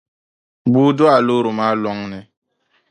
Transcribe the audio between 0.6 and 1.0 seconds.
Bua